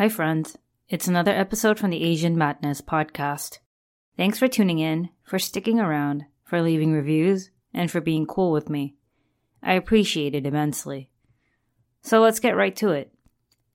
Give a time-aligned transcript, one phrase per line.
[0.00, 0.56] Hi, friends.
[0.88, 3.58] It's another episode from the Asian Madness podcast.
[4.16, 8.70] Thanks for tuning in, for sticking around, for leaving reviews, and for being cool with
[8.70, 8.94] me.
[9.62, 11.10] I appreciate it immensely.
[12.00, 13.12] So let's get right to it.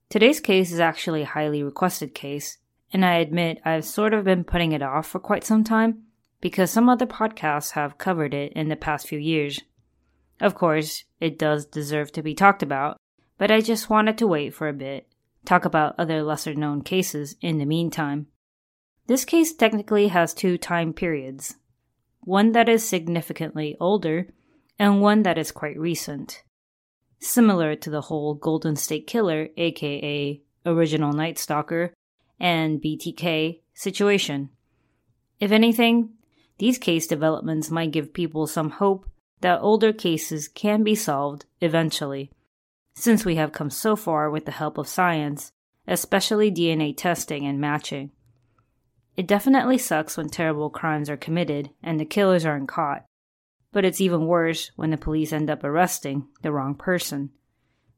[0.10, 2.58] Today's case is actually a highly requested case,
[2.92, 6.06] and I admit I've sort of been putting it off for quite some time
[6.42, 9.62] because some other podcasts have covered it in the past few years.
[10.42, 12.98] Of course, it does deserve to be talked about,
[13.38, 15.08] but I just wanted to wait for a bit
[15.46, 18.28] talk about other lesser known cases in the meantime.
[19.08, 21.56] This case technically has two time periods
[22.22, 24.28] one that is significantly older,
[24.80, 26.42] and one that is quite recent.
[27.20, 31.94] Similar to the whole Golden State Killer, aka Original Night Stalker,
[32.40, 34.50] and BTK situation.
[35.40, 36.10] If anything,
[36.58, 39.08] these case developments might give people some hope
[39.42, 42.32] that older cases can be solved eventually
[42.96, 45.52] since we have come so far with the help of science,
[45.88, 48.12] especially DNA testing and matching.
[49.18, 53.06] It definitely sucks when terrible crimes are committed and the killers aren't caught,
[53.72, 57.30] but it's even worse when the police end up arresting the wrong person.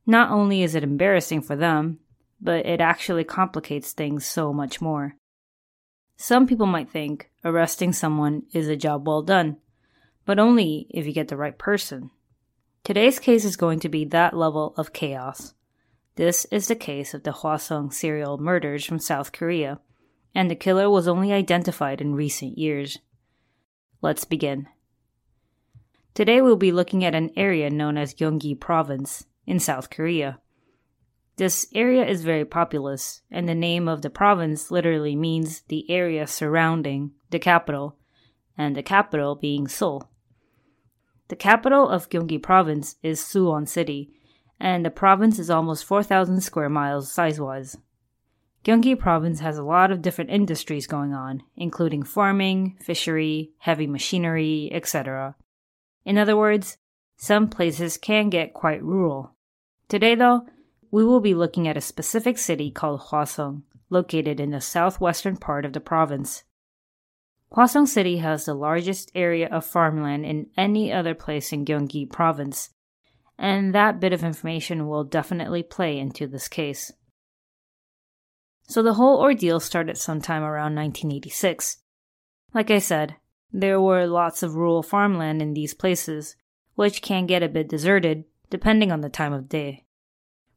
[0.06, 2.00] Not only is it embarrassing for them,
[2.42, 5.16] but it actually complicates things so much more.
[6.18, 9.58] Some people might think arresting someone is a job well done,
[10.26, 12.10] but only if you get the right person.
[12.88, 15.54] Today's case is going to be that level of chaos.
[16.16, 19.82] This is the case of the Hwaseong serial murders from South Korea,
[20.34, 23.00] and the killer was only identified in recent years.
[24.02, 24.68] Let's begin.
[26.14, 30.40] Today we'll be looking at an area known as Gyeonggi Province in South Korea.
[31.36, 36.26] This area is very populous, and the name of the province literally means the area
[36.26, 37.98] surrounding the capital,
[38.58, 40.10] and the capital being Seoul.
[41.30, 44.12] The capital of Gyeonggi Province is Suwon City,
[44.60, 47.78] and the province is almost 4,000 square miles size wise.
[48.64, 54.70] Gyeonggi Province has a lot of different industries going on, including farming, fishery, heavy machinery,
[54.72, 55.36] etc.
[56.06, 56.78] In other words,
[57.18, 59.36] some places can get quite rural.
[59.90, 60.46] Today, though,
[60.92, 65.66] we will be looking at a specific city called Hwaseong, located in the southwestern part
[65.66, 66.44] of the province.
[67.54, 72.70] Hwaseong City has the largest area of farmland in any other place in Gyeonggi province,
[73.38, 76.92] and that bit of information will definitely play into this case.
[78.68, 81.78] So the whole ordeal started sometime around 1986.
[82.54, 83.16] Like I said,
[83.52, 86.36] there were lots of rural farmland in these places,
[86.76, 89.86] which can get a bit deserted depending on the time of day.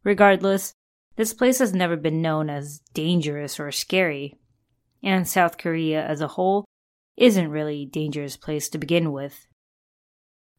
[0.02, 0.74] Regardless,
[1.16, 4.38] this place has never been known as dangerous or scary,
[5.02, 6.64] and South Korea as a whole
[7.16, 9.46] isn't really a dangerous place to begin with.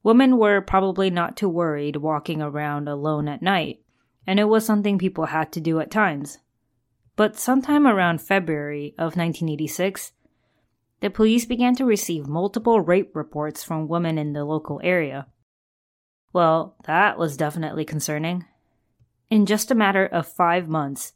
[0.03, 3.81] Women were probably not too worried walking around alone at night,
[4.25, 6.39] and it was something people had to do at times.
[7.15, 10.13] But sometime around February of 1986,
[11.01, 15.27] the police began to receive multiple rape reports from women in the local area.
[16.33, 18.45] Well, that was definitely concerning.
[19.29, 21.13] In just a matter of five months,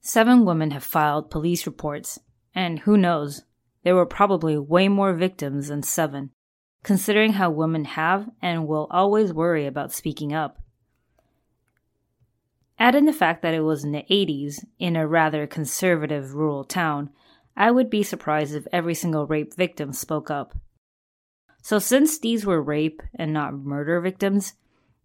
[0.00, 2.18] seven women have filed police reports,
[2.54, 3.42] and who knows,
[3.84, 6.30] there were probably way more victims than seven,
[6.82, 10.58] considering how women have and will always worry about speaking up.
[12.78, 16.64] Add in the fact that it was in the 80s, in a rather conservative rural
[16.64, 17.10] town,
[17.56, 20.56] I would be surprised if every single rape victim spoke up.
[21.62, 24.54] So, since these were rape and not murder victims,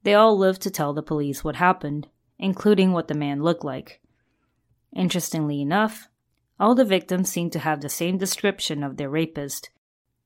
[0.03, 2.07] they all lived to tell the police what happened,
[2.39, 4.01] including what the man looked like.
[4.95, 6.09] Interestingly enough,
[6.59, 9.69] all the victims seem to have the same description of their rapist,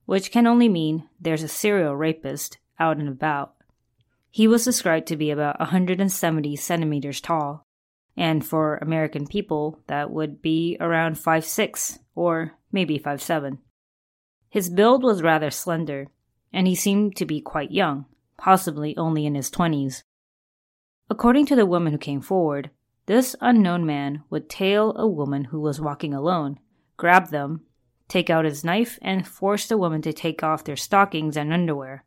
[0.06, 3.53] which can only mean there's a serial rapist out and about.
[4.31, 7.68] He was described to be about 170 centimeters tall,
[8.18, 13.59] and for American people, that would be around 5'6 or maybe 5'7.
[14.50, 16.07] His build was rather slender,
[16.51, 18.06] and he seemed to be quite young,
[18.38, 20.03] possibly only in his 20s.
[21.09, 22.71] According to the woman who came forward,
[23.05, 26.59] this unknown man would tail a woman who was walking alone,
[26.97, 27.61] grab them,
[28.07, 32.05] take out his knife, and force the woman to take off their stockings and underwear.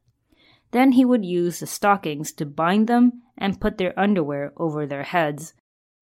[0.71, 5.03] Then he would use the stockings to bind them and put their underwear over their
[5.03, 5.55] heads,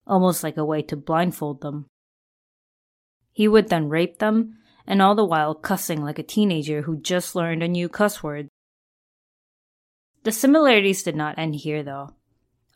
[0.07, 1.87] almost like a way to blindfold them.
[3.31, 4.57] He would then rape them,
[4.87, 8.47] and all the while cussing like a teenager who just learned a new cuss word.
[10.23, 12.13] The similarities did not end here, though.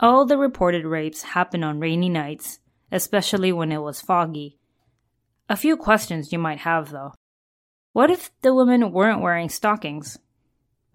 [0.01, 2.59] All the reported rapes happened on rainy nights,
[2.89, 4.57] especially when it was foggy.
[5.49, 7.13] A few questions you might have, though.
[7.91, 10.17] What if the women weren't wearing stockings?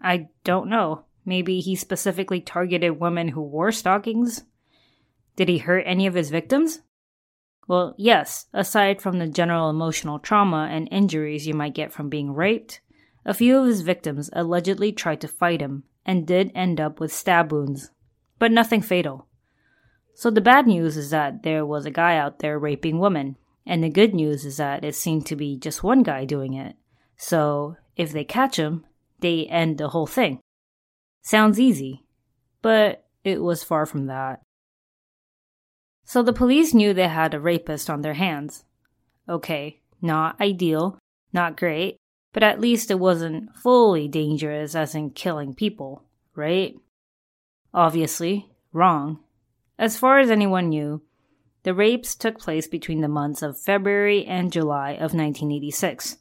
[0.00, 1.04] I don't know.
[1.26, 4.44] Maybe he specifically targeted women who wore stockings?
[5.36, 6.80] Did he hurt any of his victims?
[7.68, 12.32] Well, yes, aside from the general emotional trauma and injuries you might get from being
[12.32, 12.80] raped,
[13.26, 17.12] a few of his victims allegedly tried to fight him and did end up with
[17.12, 17.90] stab wounds
[18.44, 19.26] but nothing fatal.
[20.12, 23.82] So the bad news is that there was a guy out there raping women, and
[23.82, 26.76] the good news is that it seemed to be just one guy doing it.
[27.17, 28.85] So if they catch him,
[29.20, 30.41] they end the whole thing.
[31.23, 32.05] Sounds easy,
[32.61, 34.43] but it was far from that.
[36.05, 38.67] So the police knew they had a rapist on their hands.
[39.26, 40.99] Okay, not ideal,
[41.32, 41.96] not great,
[42.35, 46.05] but at least it wasn't fully dangerous as in killing people,
[46.35, 46.76] right?
[47.74, 49.18] Obviously, wrong.
[49.78, 51.02] As far as anyone knew,
[51.64, 56.18] the rapes took place between the months of February and July of 1986.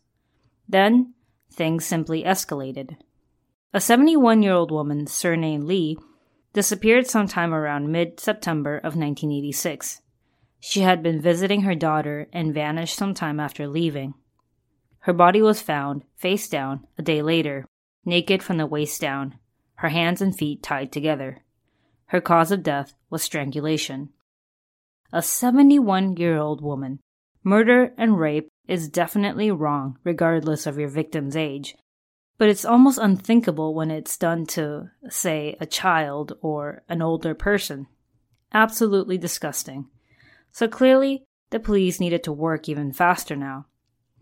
[0.68, 1.14] Then,
[1.52, 2.98] things simply escalated.
[3.72, 5.98] A 71 year old woman, surnamed Lee,
[6.54, 10.02] disappeared sometime around mid September of 1986.
[10.60, 14.16] She had been visiting her daughter and vanished sometime after leaving.
[15.00, 17.68] Her body was found, face down, a day later,
[18.06, 19.38] naked from the waist down,
[19.84, 21.44] her hands and feet tied together.
[22.06, 24.12] Her cause of death was strangulation.
[25.12, 27.02] A 71 year old woman.
[27.44, 31.76] Murder and rape is definitely wrong, regardless of your victim's age.
[32.38, 37.88] But it's almost unthinkable when it's done to, say, a child or an older person.
[38.54, 39.90] Absolutely disgusting.
[40.54, 43.66] So clearly, the police needed to work even faster now.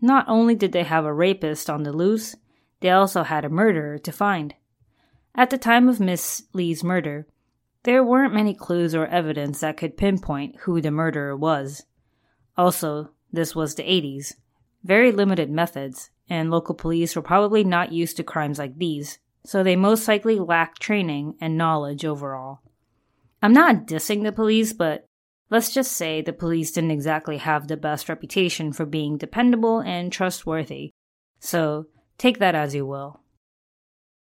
[0.00, 2.34] Not only did they have a rapist on the loose,
[2.80, 4.56] they also had a murderer to find.
[5.34, 7.26] At the time of Miss Lee's murder,
[7.84, 11.84] there weren't many clues or evidence that could pinpoint who the murderer was.
[12.56, 14.34] Also, this was the 80s.
[14.84, 19.62] Very limited methods, and local police were probably not used to crimes like these, so
[19.62, 22.60] they most likely lacked training and knowledge overall.
[23.40, 25.06] I'm not dissing the police, but
[25.48, 30.12] let's just say the police didn't exactly have the best reputation for being dependable and
[30.12, 30.90] trustworthy.
[31.40, 31.86] So
[32.18, 33.21] take that as you will.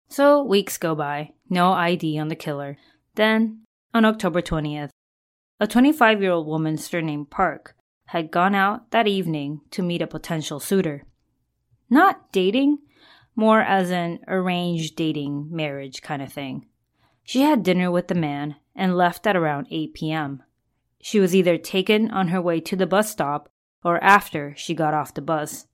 [0.08, 2.76] So weeks go by, no ID on the killer.
[3.14, 4.90] Then, on October 20th,
[5.60, 10.06] a 25 year old woman surnamed Park had gone out that evening to meet a
[10.06, 11.04] potential suitor.
[11.88, 12.78] Not dating,
[13.36, 16.66] more as an arranged dating marriage kind of thing.
[17.22, 20.42] She had dinner with the man and left at around 8 p.m.
[21.00, 23.48] She was either taken on her way to the bus stop
[23.82, 25.66] or after she got off the bus.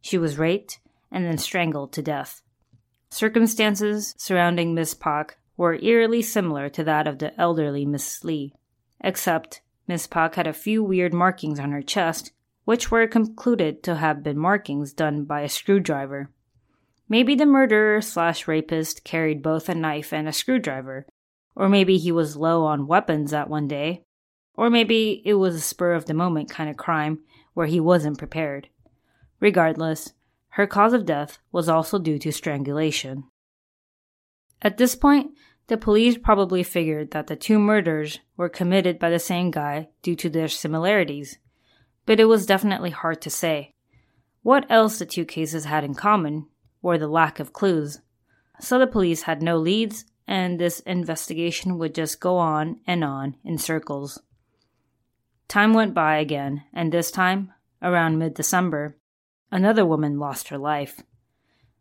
[0.00, 0.80] She was raped
[1.10, 2.42] and then strangled to death.
[3.14, 8.52] Circumstances surrounding Miss Park were eerily similar to that of the elderly Miss Lee,
[9.04, 12.32] except Miss Park had a few weird markings on her chest,
[12.64, 16.28] which were concluded to have been markings done by a screwdriver.
[17.08, 21.06] Maybe the murderer slash rapist carried both a knife and a screwdriver,
[21.54, 24.02] or maybe he was low on weapons that one day,
[24.56, 27.20] or maybe it was a spur of the moment kind of crime
[27.52, 28.70] where he wasn't prepared.
[29.38, 30.14] Regardless,
[30.54, 33.24] her cause of death was also due to strangulation.
[34.62, 35.32] At this point,
[35.66, 40.14] the police probably figured that the two murders were committed by the same guy due
[40.14, 41.38] to their similarities,
[42.06, 43.72] but it was definitely hard to say.
[44.42, 46.46] What else the two cases had in common
[46.80, 48.00] were the lack of clues.
[48.60, 53.34] So the police had no leads, and this investigation would just go on and on
[53.42, 54.22] in circles.
[55.48, 58.96] Time went by again, and this time, around mid December,
[59.54, 61.00] another woman lost her life.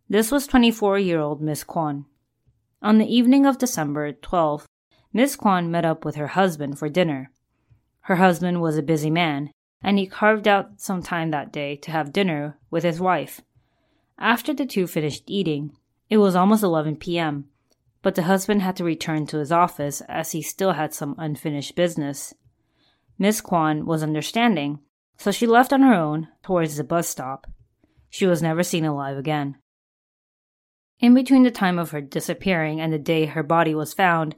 [0.07, 2.05] This was 24 year old Miss Kwan.
[2.83, 4.65] On the evening of December 12th,
[5.11, 7.31] Miss Kwan met up with her husband for dinner.
[8.01, 9.49] Her husband was a busy man,
[9.81, 13.41] and he carved out some time that day to have dinner with his wife.
[14.19, 15.75] After the two finished eating,
[16.11, 17.45] it was almost 11 p.m.,
[18.03, 21.75] but the husband had to return to his office as he still had some unfinished
[21.75, 22.35] business.
[23.17, 24.79] Miss Kwan was understanding,
[25.17, 27.47] so she left on her own towards the bus stop.
[28.13, 29.55] She was never seen alive again.
[30.99, 34.35] In between the time of her disappearing and the day her body was found,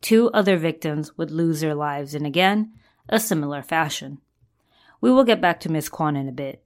[0.00, 2.72] two other victims would lose their lives in again
[3.08, 4.18] a similar fashion.
[5.00, 6.64] We will get back to Miss Kwan in a bit.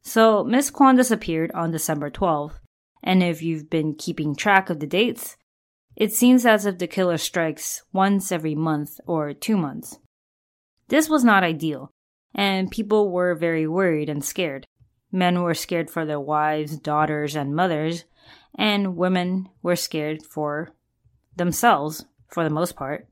[0.00, 2.60] So, Miss Kwan disappeared on December 12th,
[3.02, 5.36] and if you've been keeping track of the dates,
[5.96, 9.98] it seems as if the killer strikes once every month or two months.
[10.86, 11.90] This was not ideal,
[12.32, 14.64] and people were very worried and scared.
[15.10, 18.04] Men were scared for their wives, daughters, and mothers,
[18.54, 20.70] and women were scared for
[21.36, 23.08] themselves, for the most part.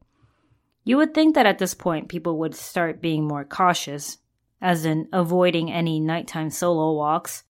[0.84, 4.18] You would think that at this point people would start being more cautious,
[4.60, 7.44] as in avoiding any nighttime solo walks,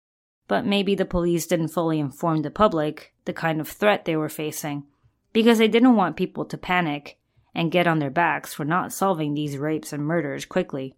[0.47, 4.29] but maybe the police didn't fully inform the public the kind of threat they were
[4.29, 4.83] facing,
[5.31, 7.17] because they didn't want people to panic
[7.55, 10.95] and get on their backs for not solving these rapes and murders quickly.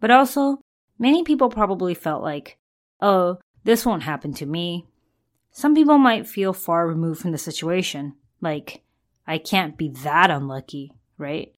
[0.00, 0.60] But also,
[0.98, 2.58] many people probably felt like,
[3.00, 4.86] oh, this won't happen to me.
[5.50, 8.82] Some people might feel far removed from the situation, like,
[9.26, 11.54] I can't be that unlucky, right?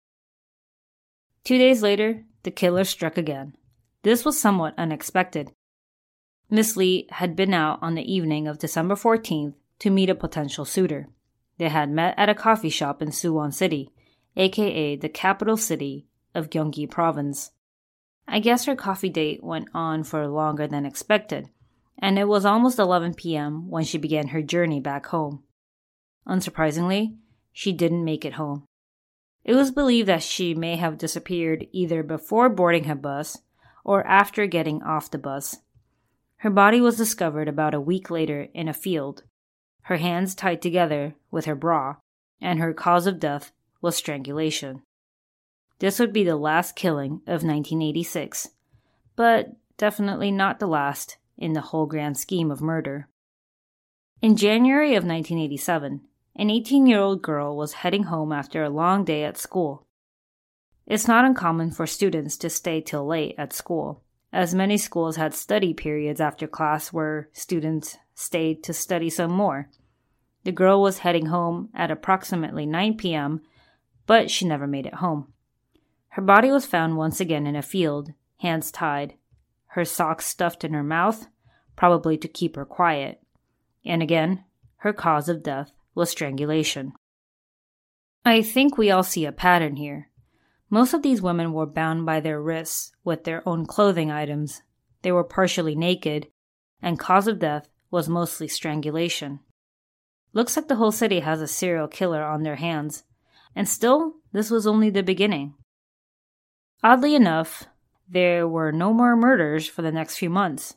[1.45, 3.57] Two days later, the killer struck again.
[4.03, 5.53] This was somewhat unexpected.
[6.49, 10.65] Miss Lee had been out on the evening of December 14th to meet a potential
[10.65, 11.09] suitor.
[11.59, 13.91] They had met at a coffee shop in Suwon City,
[14.37, 17.51] aka the capital city of Gyeonggi Province.
[18.29, 21.49] I guess her coffee date went on for longer than expected,
[21.99, 23.71] and it was almost 11 p.m.
[23.71, 25.45] when she began her journey back home.
[26.29, 27.17] Unsurprisingly,
[27.53, 28.65] she didn't make it home.
[29.45, 33.39] It was believed that she may have disappeared either before boarding her bus
[33.85, 35.59] or after getting off the bus.
[36.39, 39.23] Her body was discovered about a week later in a field,
[39.83, 41.97] her hands tied together with her bra,
[42.41, 44.83] and her cause of death was strangulation.
[45.79, 48.49] This would be the last killing of 1986,
[49.15, 53.09] but definitely not the last in the whole grand scheme of murder.
[54.23, 56.01] In January of 1987,
[56.35, 59.87] an 18 year old girl was heading home after a long day at school.
[60.87, 64.03] It's not uncommon for students to stay till late at school,
[64.33, 69.69] as many schools had study periods after class where students stayed to study some more.
[70.45, 73.43] The girl was heading home at approximately 9 p.m.,
[74.07, 75.33] but she never made it home.
[76.17, 79.19] Her body was found once again in a field, hands tied,
[79.67, 81.27] her socks stuffed in her mouth,
[81.77, 83.21] probably to keep her quiet.
[83.85, 84.43] And again,
[84.79, 86.95] her cause of death was strangulation.
[88.25, 90.09] I think we all see a pattern here.
[90.71, 94.63] Most of these women were bound by their wrists with their own clothing items.
[95.03, 96.29] They were partially naked,
[96.81, 99.41] and cause of death was mostly strangulation.
[100.33, 103.03] Looks like the whole city has a serial killer on their hands,
[103.55, 105.53] and still, this was only the beginning.
[106.87, 107.65] Oddly enough,
[108.09, 110.77] there were no more murders for the next few months.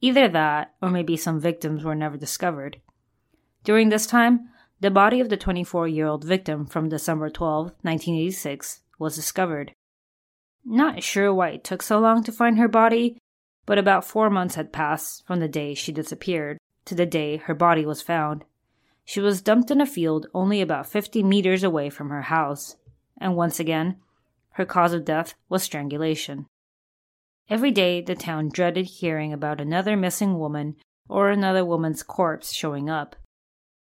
[0.00, 2.80] Either that, or maybe some victims were never discovered.
[3.62, 4.48] During this time,
[4.80, 9.72] the body of the 24 year old victim from December 12, 1986, was discovered.
[10.64, 13.16] Not sure why it took so long to find her body,
[13.66, 17.54] but about four months had passed from the day she disappeared to the day her
[17.54, 18.44] body was found.
[19.04, 22.74] She was dumped in a field only about 50 meters away from her house,
[23.16, 23.98] and once again,
[24.52, 26.46] her cause of death was strangulation.
[27.48, 30.76] Every day, the town dreaded hearing about another missing woman
[31.08, 33.16] or another woman's corpse showing up.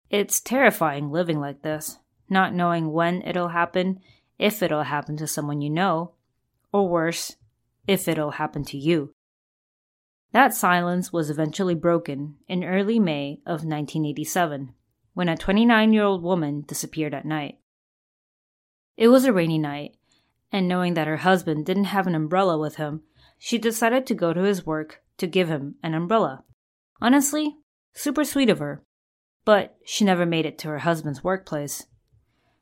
[0.10, 4.00] It's terrifying living like this, not knowing when it'll happen,
[4.38, 6.12] if it'll happen to someone you know,
[6.72, 7.38] or worse,
[7.88, 9.14] if it'll happen to you.
[10.32, 14.74] That silence was eventually broken in early May of 1987
[15.14, 17.58] when a 29 year old woman disappeared at night.
[18.98, 19.96] It was a rainy night,
[20.56, 23.02] and knowing that her husband didn't have an umbrella with him,
[23.38, 26.46] she decided to go to his work to give him an umbrella.
[27.02, 27.58] Honestly,
[27.94, 28.82] super sweet of her.
[29.44, 31.88] But she never made it to her husband's workplace.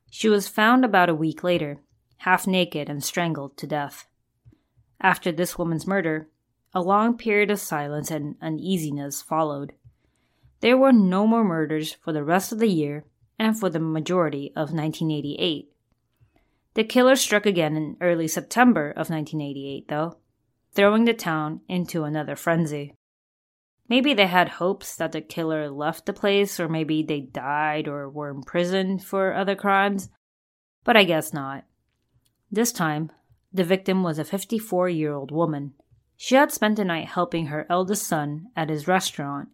[0.10, 1.82] She was found about a week later,
[2.18, 4.08] half naked and strangled to death.
[5.00, 6.30] After this woman's murder,
[6.74, 9.74] a long period of silence and uneasiness followed.
[10.62, 13.06] There were no more murders for the rest of the year
[13.38, 15.70] and for the majority of 1988.
[16.76, 20.18] The killer struck again in early September of 1988, though,
[20.74, 22.96] throwing the town into another frenzy.
[23.88, 28.10] Maybe they had hopes that the killer left the place, or maybe they died or
[28.10, 30.10] were imprisoned for other crimes,
[30.84, 31.66] but I guess not.
[32.52, 33.12] This time,
[33.56, 35.74] The victim was a 54 year old woman.
[36.18, 39.50] She had spent the night helping her eldest son at his restaurant.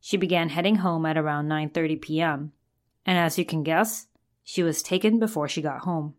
[0.00, 2.52] She began heading home at around 9:30 p.m.
[3.04, 4.06] And as you can guess,
[4.44, 6.14] she was taken before she got home.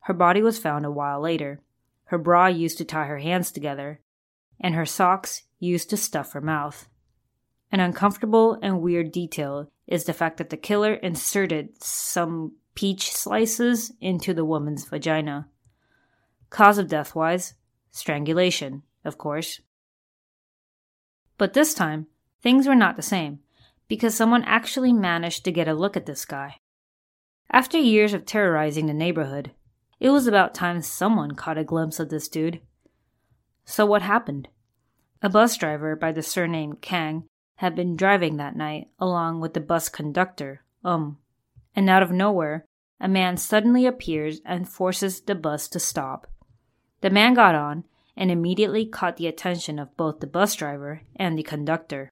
[0.00, 1.60] Her body was found a while later,
[2.08, 4.00] her bra used to tie her hands together,
[4.58, 6.88] and her socks used to stuff her mouth.
[7.70, 13.92] An uncomfortable and weird detail is the fact that the killer inserted some peach slices
[14.00, 15.48] into the woman's vagina.
[16.48, 17.54] Cause of death wise,
[17.90, 19.60] strangulation, of course.
[21.36, 22.06] But this time,
[22.40, 23.40] things were not the same,
[23.86, 26.56] because someone actually managed to get a look at this guy.
[27.50, 29.52] After years of terrorizing the neighborhood,
[30.00, 32.60] it was about time someone caught a glimpse of this dude.
[33.64, 34.48] So what happened?
[35.22, 37.24] A bus driver by the surname Kang
[37.56, 41.18] had been driving that night along with the bus conductor, Um,
[41.74, 42.64] and out of nowhere,
[43.00, 46.26] a man suddenly appears and forces the bus to stop.
[47.00, 47.84] The man got on
[48.16, 52.10] and immediately caught the attention of both the bus driver and the conductor.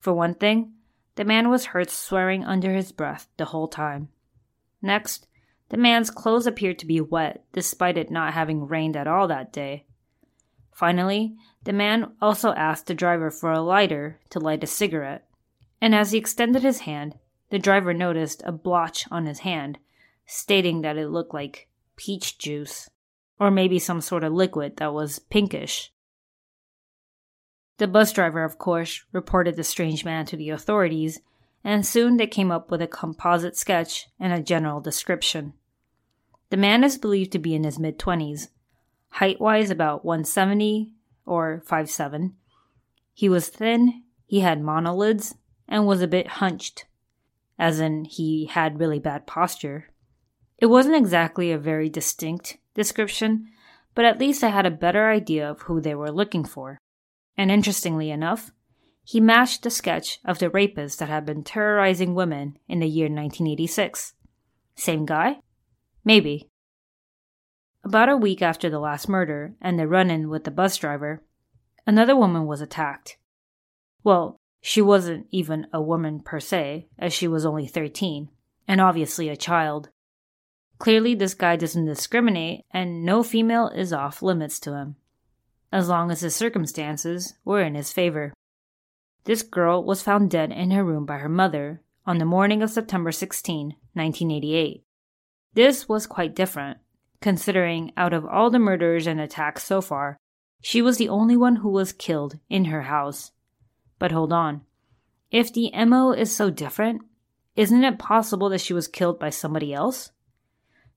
[0.00, 0.72] For one thing,
[1.16, 4.08] the man was heard swearing under his breath the whole time.
[4.82, 5.26] Next,
[5.68, 9.52] the man's clothes appeared to be wet, despite it not having rained at all that
[9.52, 9.84] day.
[10.72, 15.26] Finally, the man also asked the driver for a lighter to light a cigarette,
[15.80, 17.14] and as he extended his hand,
[17.50, 19.78] the driver noticed a blotch on his hand,
[20.26, 22.88] stating that it looked like peach juice,
[23.38, 25.92] or maybe some sort of liquid that was pinkish.
[27.78, 31.20] The bus driver, of course, reported the strange man to the authorities,
[31.66, 35.52] and soon they came up with a composite sketch and a general description.
[36.50, 38.50] The man is believed to be in his mid 20s,
[39.08, 40.92] height wise about 170
[41.26, 42.34] or 5'7.
[43.12, 45.34] He was thin, he had monolids,
[45.66, 46.86] and was a bit hunched,
[47.58, 49.88] as in he had really bad posture.
[50.58, 53.48] It wasn't exactly a very distinct description,
[53.96, 56.78] but at least I had a better idea of who they were looking for.
[57.36, 58.52] And interestingly enough,
[59.08, 63.04] he matched the sketch of the rapist that had been terrorizing women in the year
[63.04, 64.14] 1986.
[64.74, 65.38] Same guy?
[66.04, 66.48] Maybe.
[67.84, 71.22] About a week after the last murder and the run in with the bus driver,
[71.86, 73.16] another woman was attacked.
[74.02, 78.28] Well, she wasn't even a woman per se, as she was only 13,
[78.66, 79.88] and obviously a child.
[80.80, 84.96] Clearly, this guy doesn't discriminate, and no female is off limits to him,
[85.70, 88.32] as long as his circumstances were in his favor.
[89.26, 92.70] This girl was found dead in her room by her mother on the morning of
[92.70, 94.84] September 16, 1988.
[95.52, 96.78] This was quite different,
[97.20, 100.16] considering out of all the murders and attacks so far,
[100.62, 103.32] she was the only one who was killed in her house.
[103.98, 104.60] But hold on.
[105.32, 107.02] If the MO is so different,
[107.56, 110.12] isn't it possible that she was killed by somebody else?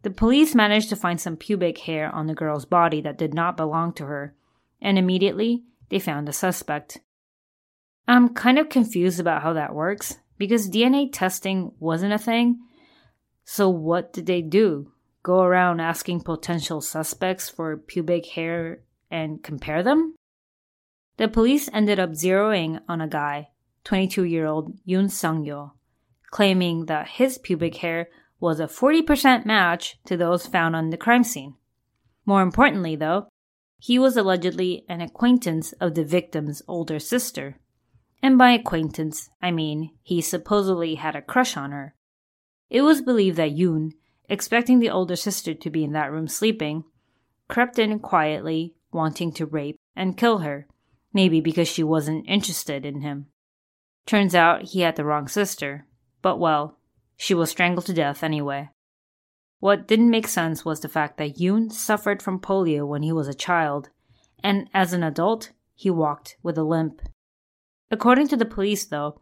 [0.03, 3.57] The police managed to find some pubic hair on the girl's body that did not
[3.57, 4.35] belong to her,
[4.79, 6.99] and immediately they found a suspect.
[8.09, 12.59] I'm kind of confused about how that works because DNA testing wasn't a thing.
[13.45, 14.91] So, what did they do?
[15.21, 18.79] Go around asking potential suspects for pubic hair
[19.11, 20.15] and compare them?
[21.17, 23.49] The police ended up zeroing on a guy,
[23.83, 25.75] 22 year old Yoon Sung Yeo,
[26.31, 31.23] claiming that his pubic hair was a 40% match to those found on the crime
[31.23, 31.57] scene.
[32.25, 33.27] More importantly, though,
[33.77, 37.59] he was allegedly an acquaintance of the victim's older sister.
[38.21, 41.95] And by acquaintance, I mean he supposedly had a crush on her.
[42.69, 43.93] It was believed that Yoon,
[44.27, 46.83] expecting the older sister to be in that room sleeping,
[47.47, 50.67] crept in quietly, wanting to rape and kill her,
[51.13, 53.27] maybe because she wasn't interested in him.
[54.05, 55.85] Turns out he had the wrong sister,
[56.21, 56.77] but well,
[57.17, 58.69] she was strangled to death anyway.
[59.59, 63.27] What didn't make sense was the fact that Yoon suffered from polio when he was
[63.27, 63.89] a child,
[64.41, 67.01] and as an adult, he walked with a limp.
[67.91, 69.19] According to the police, though,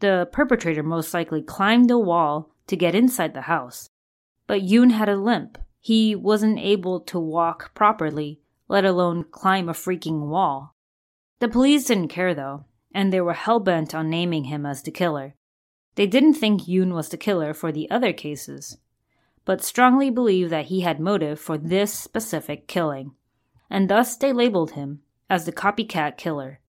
[0.00, 3.88] the perpetrator most likely climbed the wall to get inside the house.
[4.46, 5.58] But Yoon had a limp.
[5.80, 10.74] He wasn't able to walk properly, let alone climb a freaking wall.
[11.38, 14.90] The police didn't care, though, and they were hell bent on naming him as the
[14.90, 15.34] killer.
[15.94, 18.78] They didn't think Yoon was the killer for the other cases,
[19.44, 23.12] but strongly believed that he had motive for this specific killing,
[23.68, 26.60] and thus they labeled him as the copycat killer.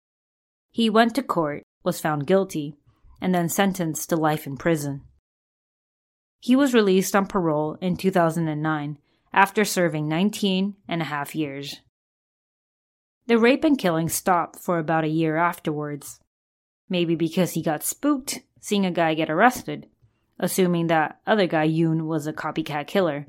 [0.72, 2.78] He went to court, was found guilty,
[3.20, 5.02] and then sentenced to life in prison.
[6.40, 8.98] He was released on parole in 2009
[9.34, 11.82] after serving 19 and a half years.
[13.28, 16.20] The rape and killing stopped for about a year afterwards.
[16.90, 19.88] Maybe because he got spooked seeing a guy get arrested,
[20.40, 23.28] assuming that other guy Yoon was a copycat killer,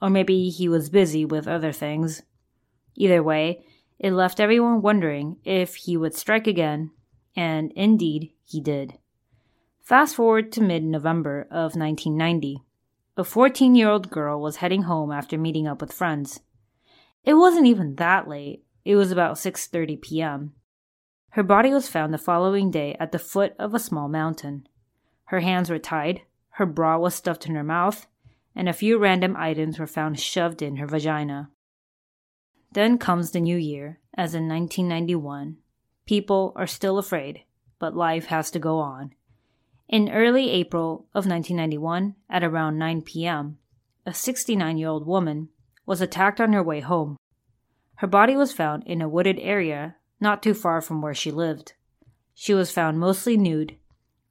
[0.00, 2.22] or maybe he was busy with other things.
[2.94, 3.64] Either way,
[3.98, 6.90] it left everyone wondering if he would strike again,
[7.34, 8.98] and indeed he did.
[9.82, 12.62] Fast forward to mid November of 1990.
[13.16, 16.40] A 14 year old girl was heading home after meeting up with friends.
[17.24, 18.64] It wasn't even that late.
[18.84, 20.52] It was about 6:30 p.m.
[21.30, 24.68] Her body was found the following day at the foot of a small mountain.
[25.26, 28.06] Her hands were tied, her bra was stuffed in her mouth,
[28.54, 31.50] and a few random items were found shoved in her vagina.
[32.76, 35.56] Then comes the new year, as in 1991.
[36.04, 37.40] People are still afraid,
[37.78, 39.14] but life has to go on.
[39.88, 43.56] In early April of 1991, at around 9 p.m.,
[44.04, 45.48] a 69 year old woman
[45.86, 47.16] was attacked on her way home.
[47.94, 51.72] Her body was found in a wooded area not too far from where she lived.
[52.34, 53.78] She was found mostly nude.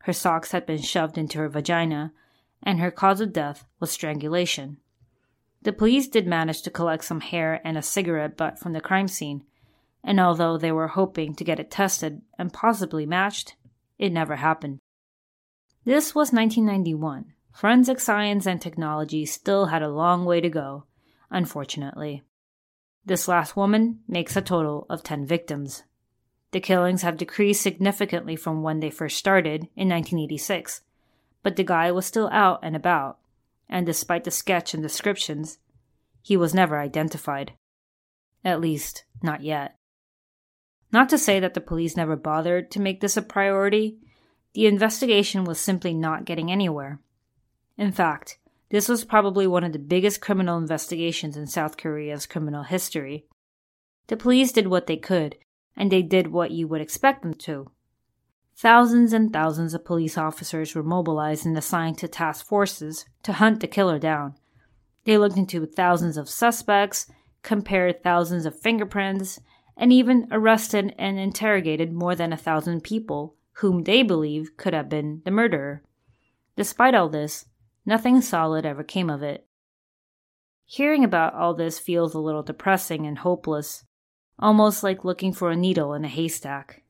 [0.03, 2.13] Her socks had been shoved into her vagina,
[2.61, 4.77] and her cause of death was strangulation.
[5.65, 9.07] The police did manage to collect some hair and a cigarette butt from the crime
[9.07, 9.43] scene,
[10.03, 13.55] and although they were hoping to get it tested and possibly matched,
[13.97, 14.77] it never happened.
[15.83, 17.33] This was 1991.
[17.51, 20.83] Forensic science and technology still had a long way to go,
[21.31, 22.21] unfortunately.
[23.03, 25.81] This last woman makes a total of 10 victims.
[26.51, 30.81] The killings have decreased significantly from when they first started in 1986,
[31.41, 33.17] but the guy was still out and about,
[33.69, 35.59] and despite the sketch and descriptions,
[36.21, 37.53] he was never identified.
[38.43, 39.75] At least, not yet.
[40.91, 43.97] Not to say that the police never bothered to make this a priority,
[44.53, 47.01] the investigation was simply not getting anywhere.
[47.77, 52.63] In fact, this was probably one of the biggest criminal investigations in South Korea's criminal
[52.63, 53.25] history.
[54.07, 55.35] The police did what they could,
[55.75, 57.71] and they did what you would expect them to.
[58.57, 63.59] Thousands and thousands of police officers were mobilized and assigned to task forces to hunt
[63.59, 64.35] the killer down.
[65.03, 67.11] They looked into thousands of suspects,
[67.43, 69.41] compared thousands of fingerprints,
[69.75, 74.87] and even arrested and interrogated more than a thousand people whom they believe could have
[74.87, 75.83] been the murderer.
[76.55, 77.45] Despite all this,
[77.85, 79.45] nothing solid ever came of it.
[80.63, 83.83] Hearing about all this feels a little depressing and hopeless,
[84.39, 86.84] almost like looking for a needle in a haystack.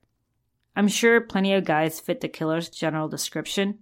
[0.75, 3.79] I'm sure plenty of guys fit the killer's general description,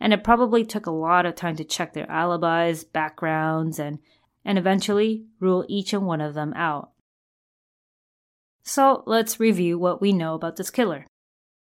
[0.00, 3.98] and it probably took a lot of time to check their alibis, backgrounds, and,
[4.44, 6.92] and eventually rule each and one of them out.
[8.62, 11.06] So let's review what we know about this killer.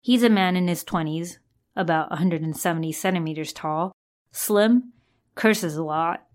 [0.02, 1.38] He's a man in his 20s,
[1.76, 3.92] about 170 centimeters tall,
[4.32, 4.94] slim,
[5.36, 6.26] curses a lot,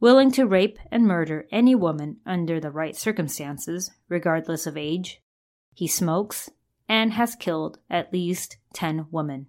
[0.00, 5.20] willing to rape and murder any woman under the right circumstances, regardless of age.
[5.74, 6.50] He smokes,
[6.88, 9.46] and has killed at least 10 women.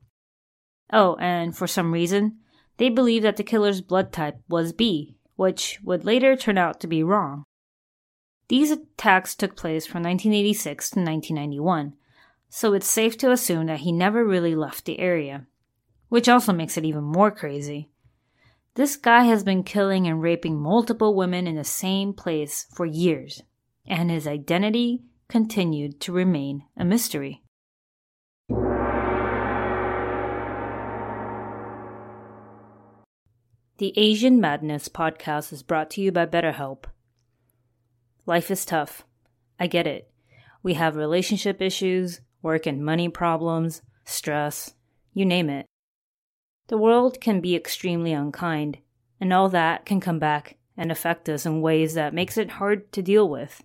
[0.92, 2.40] Oh, and for some reason,
[2.78, 6.88] they believe that the killer's blood type was B, which would later turn out to
[6.88, 7.44] be wrong.
[8.48, 11.94] These attacks took place from 1986 to 1991,
[12.50, 15.46] so it's safe to assume that he never really left the area,
[16.10, 17.90] which also makes it even more crazy.
[18.74, 23.44] This guy has been killing and raping multiple women in the same place for years,
[23.86, 27.44] and his identity continued to remain a mystery.
[33.78, 36.86] The Asian Madness podcast is brought to you by BetterHelp.
[38.26, 39.06] Life is tough.
[39.60, 40.12] I get it.
[40.64, 44.74] We have relationship issues, work and money problems, stress,
[45.14, 45.68] you name it.
[46.70, 48.80] The world can be extremely unkind,
[49.22, 52.92] and all that can come back and affect us in ways that makes it hard
[52.94, 53.64] to deal with.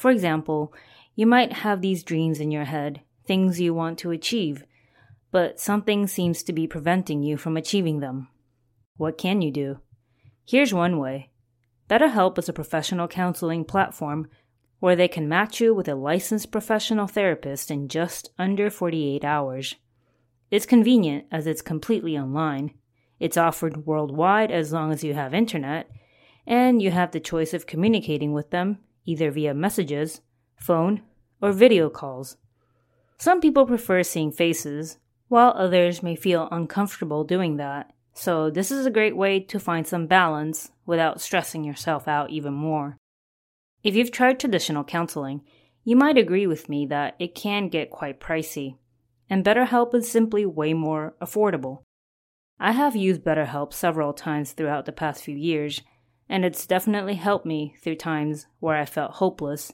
[0.00, 0.72] For example,
[1.14, 4.64] you might have these dreams in your head, things you want to achieve,
[5.30, 8.28] but something seems to be preventing you from achieving them.
[8.96, 9.80] What can you do?
[10.46, 11.28] Here's one way
[11.90, 14.30] BetterHelp is a professional counseling platform
[14.78, 19.74] where they can match you with a licensed professional therapist in just under 48 hours.
[20.50, 22.72] It's convenient as it's completely online.
[23.18, 25.90] It's offered worldwide as long as you have internet,
[26.46, 30.20] and you have the choice of communicating with them either via messages,
[30.56, 31.02] phone,
[31.40, 32.36] or video calls.
[33.18, 37.92] Some people prefer seeing faces, while others may feel uncomfortable doing that.
[38.14, 42.52] So, this is a great way to find some balance without stressing yourself out even
[42.52, 42.96] more.
[43.82, 45.42] If you've tried traditional counseling,
[45.84, 48.76] you might agree with me that it can get quite pricey,
[49.30, 51.82] and BetterHelp is simply way more affordable.
[52.58, 55.80] I have used BetterHelp several times throughout the past few years,
[56.30, 59.70] and it's definitely helped me through times where I felt hopeless,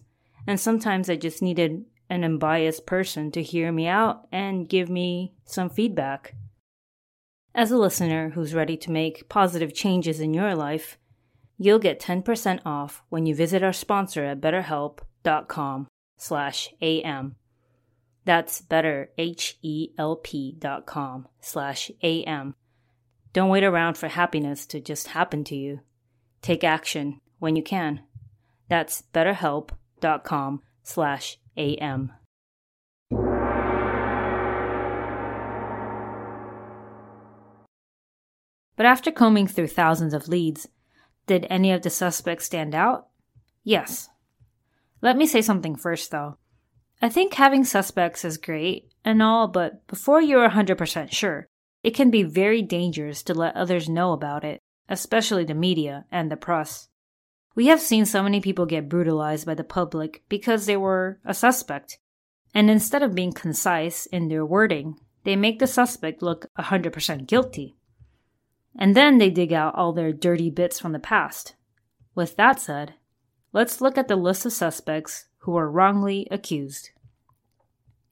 [0.48, 5.34] and sometimes I just needed an unbiased person to hear me out and give me
[5.44, 6.34] some feedback.
[7.54, 10.98] As a listener who's ready to make positive changes in your life,
[11.58, 15.88] You'll get 10% off when you visit our sponsor at betterhelp.com
[16.18, 17.36] slash am.
[18.24, 22.54] That's better, H-E-L-P dot com slash am.
[23.32, 25.80] Don't wait around for happiness to just happen to you.
[26.46, 28.02] Take action when you can.
[28.68, 32.12] That's betterhelp.com slash am.
[38.76, 40.68] But after combing through thousands of leads,
[41.26, 43.08] did any of the suspects stand out?
[43.64, 44.08] Yes.
[45.02, 46.38] Let me say something first, though.
[47.02, 51.48] I think having suspects is great and all, but before you're 100% sure,
[51.82, 56.30] it can be very dangerous to let others know about it, especially the media and
[56.30, 56.88] the press.
[57.54, 61.32] We have seen so many people get brutalized by the public because they were a
[61.32, 61.98] suspect,
[62.54, 67.76] and instead of being concise in their wording, they make the suspect look 100% guilty.
[68.78, 71.54] And then they dig out all their dirty bits from the past.
[72.14, 72.94] With that said,
[73.52, 76.90] let's look at the list of suspects who were wrongly accused.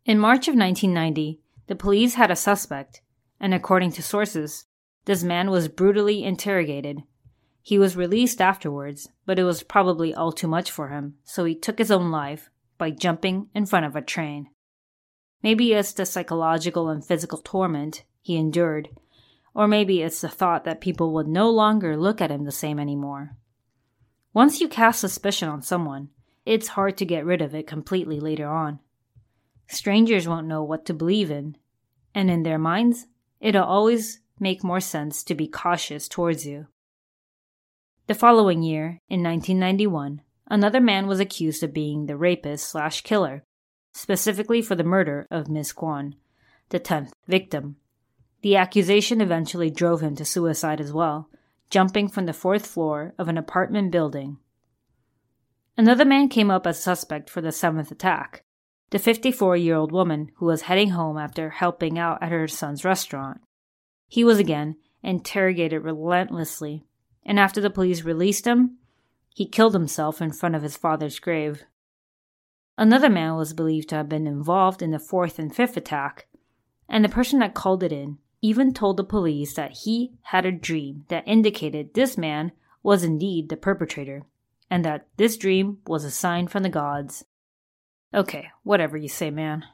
[0.06, 3.00] In March of 1990, the police had a suspect,
[3.40, 4.66] and according to sources,
[5.04, 7.02] this man was brutally interrogated.
[7.62, 11.54] He was released afterwards, but it was probably all too much for him, so he
[11.54, 14.48] took his own life by jumping in front of a train.
[15.42, 18.88] Maybe it's the psychological and physical torment he endured
[19.54, 22.78] or maybe it's the thought that people would no longer look at him the same
[22.78, 23.36] anymore.
[24.32, 26.08] Once you cast suspicion on someone,
[26.44, 28.80] it's hard to get rid of it completely later on.
[29.68, 31.56] Strangers won't know what to believe in,
[32.14, 33.06] and in their minds,
[33.40, 36.66] it'll always make more sense to be cautious towards you.
[38.06, 43.44] The following year, in 1991, another man was accused of being the rapist slash killer,
[43.92, 46.16] specifically for the murder of Miss Kwan,
[46.68, 47.76] the 10th victim.
[48.42, 51.30] The accusation eventually drove him to suicide as well,
[51.70, 54.38] jumping from the fourth floor of an apartment building.
[55.76, 58.44] Another man came up as suspect for the seventh attack
[58.94, 62.84] the 54 year old woman who was heading home after helping out at her son's
[62.84, 63.40] restaurant.
[64.08, 66.84] He was again interrogated relentlessly,
[67.24, 68.78] and after the police released him,
[69.34, 71.64] he killed himself in front of his father's grave.
[72.78, 76.26] Another man was believed to have been involved in the fourth and fifth attack,
[76.88, 80.52] and the person that called it in even told the police that he had a
[80.52, 84.22] dream that indicated this man was indeed the perpetrator,
[84.70, 87.24] and that this dream was a sign from the gods.
[88.12, 89.64] Okay, whatever you say, man.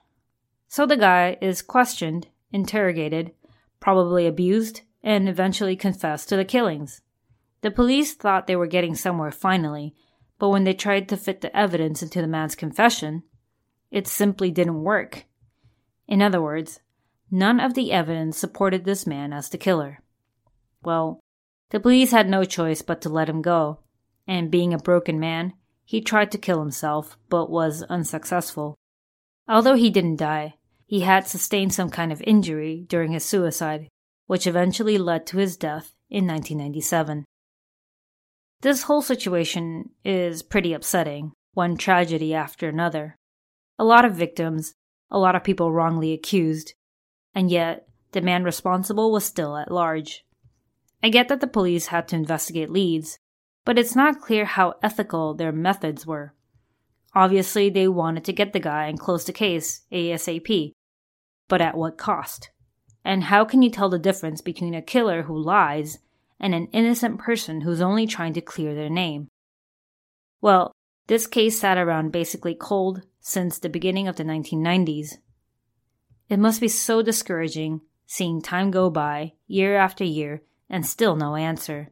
[0.69, 3.33] So the guy is questioned, interrogated,
[3.81, 7.01] probably abused, and eventually confessed to the killings.
[7.63, 9.95] The police thought they were getting somewhere finally,
[10.39, 13.25] but when they tried to fit the evidence into the man's confession,
[13.91, 15.25] it simply didn't work.
[16.07, 16.81] In other words,
[17.31, 20.01] None of the evidence supported this man as the killer.
[20.83, 21.21] Well,
[21.71, 23.81] the police had no choice but to let him go,
[24.27, 25.53] and being a broken man,
[25.85, 28.77] he tried to kill himself but was unsuccessful.
[29.49, 30.55] Although he didn't die,
[30.91, 33.87] he had sustained some kind of injury during his suicide,
[34.27, 37.25] which eventually led to his death in 1997.
[38.63, 43.15] This whole situation is pretty upsetting, one tragedy after another.
[43.79, 44.75] A lot of victims,
[45.13, 46.75] a lot of people wrongly accused,
[47.37, 50.25] and yet the man responsible was still at large.
[51.05, 53.21] I get that the police had to investigate leads,
[53.65, 56.35] but it's not clear how ethical their methods were.
[57.15, 60.73] Obviously, they wanted to get the guy and close the case ASAP,
[61.51, 62.49] but at what cost?
[63.05, 65.99] And how can you tell the difference between a killer who lies
[66.39, 69.29] and an innocent person who's only trying to clear their name?
[70.41, 70.73] Well,
[71.09, 75.19] this case sat around basically cold since the beginning of the 1990s,
[76.31, 81.35] it must be so discouraging seeing time go by, year after year, and still no
[81.35, 81.89] answer.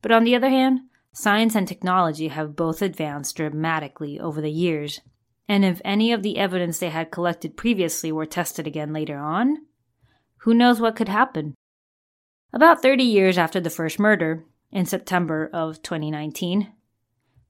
[0.00, 0.80] But on the other hand,
[1.12, 5.00] science and technology have both advanced dramatically over the years,
[5.48, 9.56] and if any of the evidence they had collected previously were tested again later on,
[10.42, 11.54] who knows what could happen?
[12.52, 16.72] About 30 years after the first murder, in September of 2019,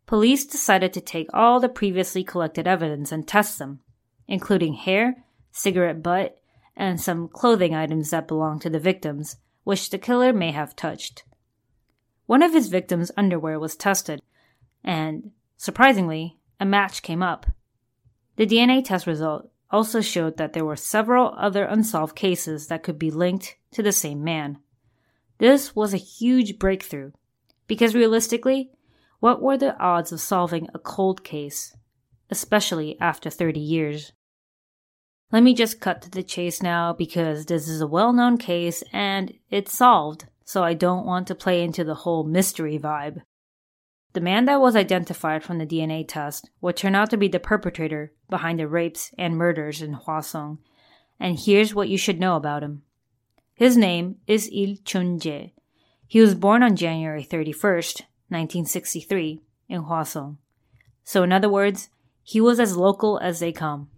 [0.06, 3.80] police decided to take all the previously collected evidence and test them,
[4.26, 5.24] including hair
[5.58, 6.38] cigarette butt,
[6.76, 11.24] and some clothing items that belonged to the victims, which the killer may have touched.
[12.26, 14.22] One of his victims' underwear was tested,
[14.84, 17.46] and, surprisingly, a match came up.
[18.38, 22.96] The DNA test result also showed that there were several other unsolved cases that could
[22.96, 24.58] be linked to the same man.
[25.38, 27.10] This was a huge breakthrough,
[27.66, 28.70] because realistically,
[29.18, 31.76] what were the odds of solving a cold case,
[32.30, 34.12] especially after 30 years?
[35.32, 38.84] Let me just cut to the chase now because this is a well known case
[38.92, 43.22] and it's solved, so I don't want to play into the whole mystery vibe.
[44.18, 47.38] The man that was identified from the DNA test would turn out to be the
[47.38, 50.58] perpetrator behind the rapes and murders in Hwaseong,
[51.20, 52.82] and here's what you should know about him.
[53.54, 55.52] His name is Il Chun-jae.
[56.08, 60.38] He was born on January 31st, 1963, in Hwaseong.
[61.04, 61.88] So in other words,
[62.24, 63.88] he was as local as they come.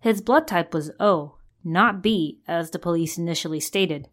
[0.00, 4.08] His blood type was O, not B, as the police initially stated.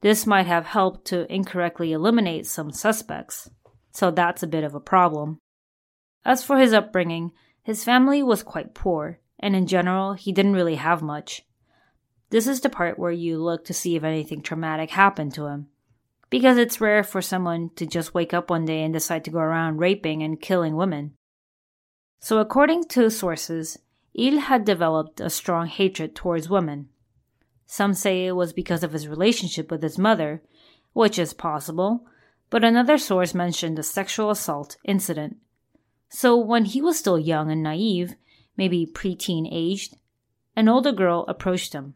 [0.00, 3.50] This might have helped to incorrectly eliminate some suspects,
[3.98, 5.40] so that's a bit of a problem.
[6.24, 7.32] As for his upbringing,
[7.64, 11.42] his family was quite poor, and in general, he didn't really have much.
[12.30, 15.66] This is the part where you look to see if anything traumatic happened to him.
[16.30, 19.40] Because it's rare for someone to just wake up one day and decide to go
[19.40, 21.14] around raping and killing women.
[22.20, 23.78] So, according to sources,
[24.14, 26.88] Il had developed a strong hatred towards women.
[27.66, 30.40] Some say it was because of his relationship with his mother,
[30.92, 32.06] which is possible,
[32.50, 35.36] but another source mentioned a sexual assault incident.
[36.08, 38.14] So, when he was still young and naive,
[38.56, 39.96] maybe preteen aged,
[40.56, 41.94] an older girl approached him.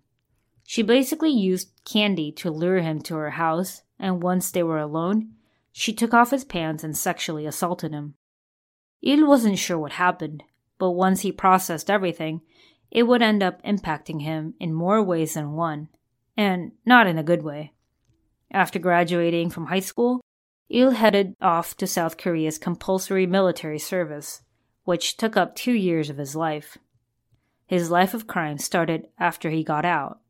[0.64, 5.32] She basically used candy to lure him to her house, and once they were alone,
[5.72, 8.14] she took off his pants and sexually assaulted him.
[9.02, 10.44] Il wasn't sure what happened,
[10.78, 12.42] but once he processed everything,
[12.90, 15.88] it would end up impacting him in more ways than one,
[16.36, 17.72] and not in a good way.
[18.50, 20.20] After graduating from high school,
[20.74, 24.40] Il headed off to South Korea's compulsory military service,
[24.85, 26.78] which took up two years of his life.
[27.66, 30.20] His life of crime started after he got out,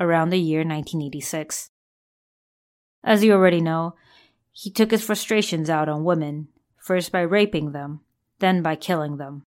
[0.00, 1.70] around the year 1986.
[3.04, 3.94] As you already know,
[4.50, 8.00] he took his frustrations out on women, first by raping them,
[8.40, 9.44] then by killing them.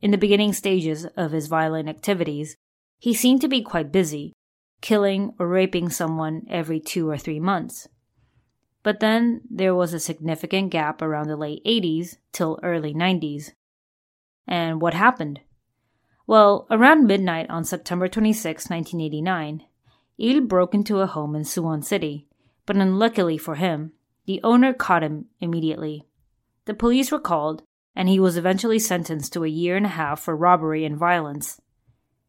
[0.00, 2.56] In the beginning stages of his violent activities,
[2.98, 4.32] he seemed to be quite busy,
[4.80, 7.86] killing or raping someone every two or three months.
[8.84, 13.50] But then there was a significant gap around the late 80s till early 90s.
[14.46, 15.40] And what happened?
[16.26, 19.64] Well, around midnight on September 26, 1989,
[20.18, 22.28] Il broke into a home in Suwon City,
[22.66, 23.92] but unluckily for him,
[24.26, 26.04] the owner caught him immediately.
[26.66, 27.62] The police were called,
[27.96, 31.60] and he was eventually sentenced to a year and a half for robbery and violence.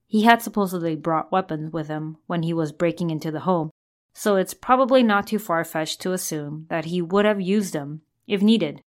[0.07, 3.71] He had supposedly brought weapons with him when he was breaking into the home,
[4.17, 8.01] so it's probably not too far fetched to assume that he would have used them
[8.25, 8.81] if needed.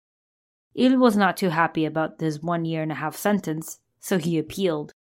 [0.74, 4.40] Il was not too happy about this one year and a half sentence, so he
[4.40, 4.94] appealed.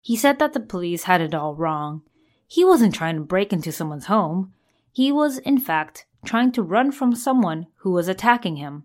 [0.00, 2.02] He said that the police had it all wrong.
[2.46, 4.54] He wasn't trying to break into someone's home.
[4.92, 8.84] He was, in fact, trying to run from someone who was attacking him.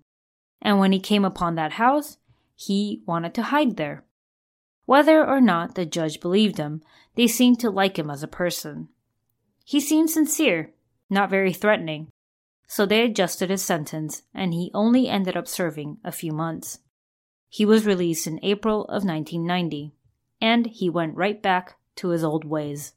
[0.64, 2.18] And when he came upon that house,
[2.56, 4.04] he wanted to hide there.
[4.86, 6.82] Whether or not the judge believed him,
[7.14, 8.90] they seemed to like him as a person.
[9.68, 10.72] He seemed sincere,
[11.10, 12.10] not very threatening,
[12.68, 16.80] so they adjusted his sentence and he only ended up serving a few months.
[17.50, 19.92] He was released in April of 1990
[20.40, 22.94] and he went right back to his old ways.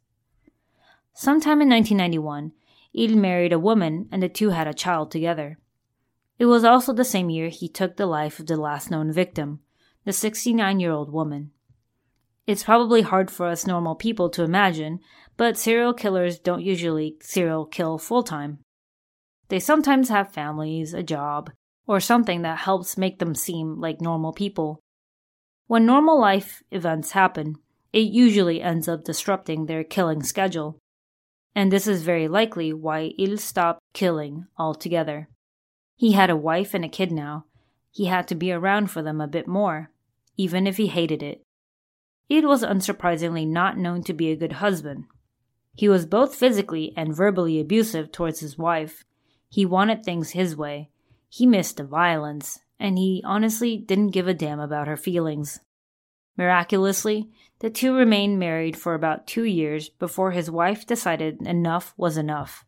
[1.14, 2.52] Sometime in 1991,
[2.92, 5.58] Il married a woman and the two had a child together.
[6.38, 9.60] It was also the same year he took the life of the last known victim,
[10.04, 11.50] the 69 year old woman.
[12.46, 15.00] It's probably hard for us normal people to imagine,
[15.38, 18.58] but serial killers don't usually serial kill full time.
[19.48, 21.50] They sometimes have families, a job,
[21.86, 24.80] or something that helps make them seem like normal people.
[25.68, 27.54] When normal life events happen,
[27.92, 30.78] it usually ends up disrupting their killing schedule.
[31.54, 35.28] And this is very likely why Il stopped killing altogether.
[35.96, 37.44] He had a wife and a kid now.
[37.90, 39.90] He had to be around for them a bit more,
[40.36, 41.42] even if he hated it.
[42.28, 45.04] Il was unsurprisingly not known to be a good husband.
[45.78, 49.04] He was both physically and verbally abusive towards his wife.
[49.48, 50.90] He wanted things his way.
[51.28, 55.60] He missed the violence, and he honestly didn't give a damn about her feelings.
[56.36, 62.16] Miraculously, the two remained married for about two years before his wife decided enough was
[62.16, 62.64] enough.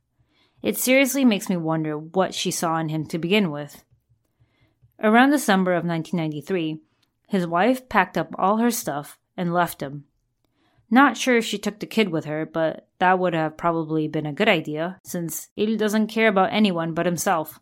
[0.62, 3.82] It seriously makes me wonder what she saw in him to begin with.
[5.02, 6.78] Around December of 1993,
[7.26, 10.04] his wife packed up all her stuff and left him.
[10.90, 14.26] Not sure if she took the kid with her, but that would have probably been
[14.26, 17.60] a good idea, since Il doesn't care about anyone but himself.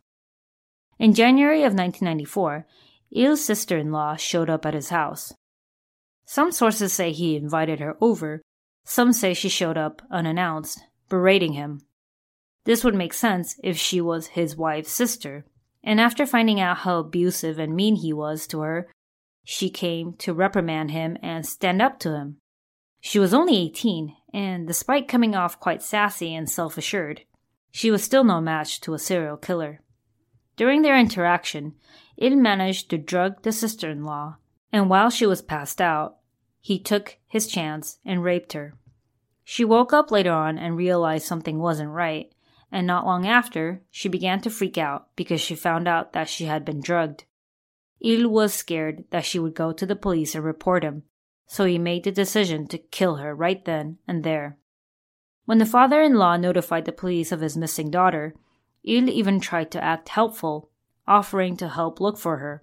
[0.98, 2.66] In January of 1994,
[3.14, 5.32] Il's sister in law showed up at his house.
[6.24, 8.42] Some sources say he invited her over,
[8.84, 11.82] some say she showed up unannounced, berating him.
[12.64, 15.44] This would make sense if she was his wife's sister,
[15.84, 18.90] and after finding out how abusive and mean he was to her,
[19.44, 22.38] she came to reprimand him and stand up to him.
[23.08, 27.22] She was only 18, and despite coming off quite sassy and self assured,
[27.70, 29.80] she was still no match to a serial killer.
[30.56, 31.76] During their interaction,
[32.18, 34.36] Il managed to drug the sister in law,
[34.70, 36.18] and while she was passed out,
[36.60, 38.74] he took his chance and raped her.
[39.42, 42.30] She woke up later on and realized something wasn't right,
[42.70, 46.44] and not long after, she began to freak out because she found out that she
[46.44, 47.24] had been drugged.
[48.00, 51.04] Il was scared that she would go to the police and report him,
[51.48, 54.58] so he made the decision to kill her right then and there.
[55.46, 58.34] When the father in law notified the police of his missing daughter,
[58.84, 60.70] Il even tried to act helpful,
[61.06, 62.62] offering to help look for her.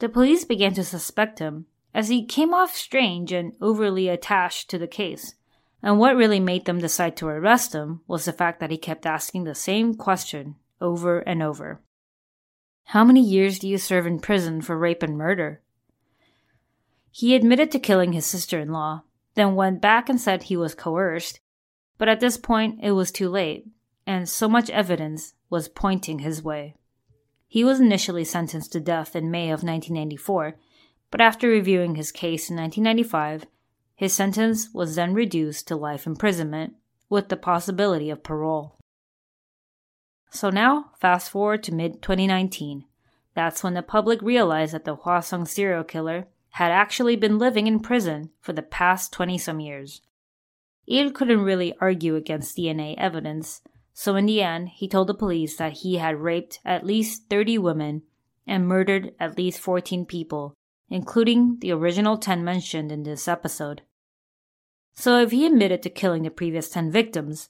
[0.00, 4.78] The police began to suspect him, as he came off strange and overly attached to
[4.78, 5.34] the case.
[5.82, 9.06] And what really made them decide to arrest him was the fact that he kept
[9.06, 11.80] asking the same question over and over.
[12.86, 15.62] How many years do you serve in prison for rape and murder?
[17.10, 19.02] He admitted to killing his sister in law,
[19.34, 21.40] then went back and said he was coerced,
[21.98, 23.66] but at this point it was too late,
[24.06, 26.74] and so much evidence was pointing his way.
[27.48, 30.56] He was initially sentenced to death in May of 1994,
[31.10, 33.46] but after reviewing his case in 1995,
[33.96, 36.74] his sentence was then reduced to life imprisonment
[37.08, 38.76] with the possibility of parole.
[40.30, 42.84] So now, fast forward to mid 2019.
[43.34, 47.80] That's when the public realized that the Hwaseong serial killer had actually been living in
[47.80, 50.02] prison for the past 20 some years.
[50.86, 55.56] Il couldn't really argue against DNA evidence, so in the end, he told the police
[55.56, 58.02] that he had raped at least 30 women
[58.46, 60.54] and murdered at least 14 people,
[60.88, 63.82] including the original 10 mentioned in this episode.
[64.94, 67.48] So if he admitted to killing the previous 10 victims,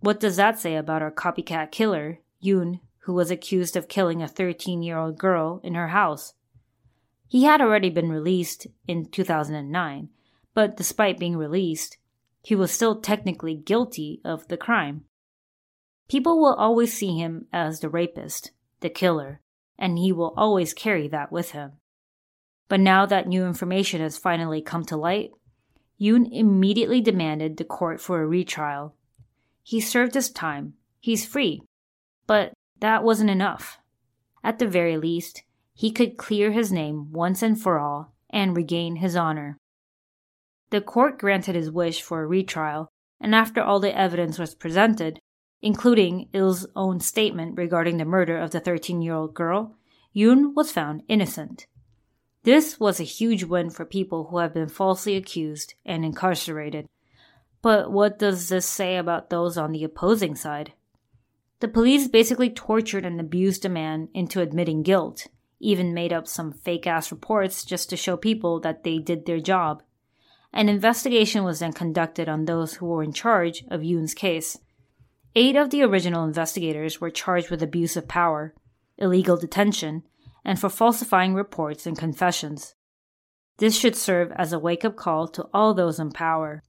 [0.00, 4.28] what does that say about our copycat killer, Yoon, who was accused of killing a
[4.28, 6.34] 13 year old girl in her house?
[7.32, 10.10] He had already been released in 2009,
[10.52, 11.96] but despite being released,
[12.42, 15.04] he was still technically guilty of the crime.
[16.10, 19.40] People will always see him as the rapist, the killer,
[19.78, 21.72] and he will always carry that with him.
[22.68, 25.30] But now that new information has finally come to light,
[25.98, 28.94] Yoon immediately demanded the court for a retrial.
[29.62, 31.62] He served his time, he's free.
[32.26, 33.78] But that wasn't enough.
[34.44, 35.44] At the very least,
[35.74, 39.58] he could clear his name once and for all and regain his honor.
[40.70, 42.88] The court granted his wish for a retrial,
[43.20, 45.20] and after all the evidence was presented,
[45.60, 49.76] including Il's own statement regarding the murder of the 13 year old girl,
[50.14, 51.66] Yoon was found innocent.
[52.44, 56.86] This was a huge win for people who have been falsely accused and incarcerated.
[57.62, 60.72] But what does this say about those on the opposing side?
[61.60, 65.28] The police basically tortured and abused a man into admitting guilt,
[65.62, 69.40] even made up some fake ass reports just to show people that they did their
[69.40, 69.82] job.
[70.52, 74.58] An investigation was then conducted on those who were in charge of Yoon's case.
[75.34, 78.54] Eight of the original investigators were charged with abuse of power,
[78.98, 80.02] illegal detention,
[80.44, 82.74] and for falsifying reports and confessions.
[83.58, 86.62] This should serve as a wake up call to all those in power.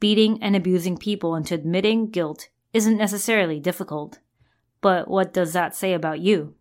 [0.00, 4.18] Beating and abusing people into admitting guilt isn't necessarily difficult,
[4.82, 6.54] but what does that say about you?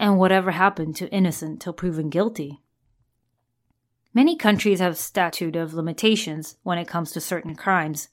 [0.00, 2.62] And whatever happened to innocent till proven guilty?
[4.14, 8.08] Many countries have statute of limitations when it comes to certain crimes.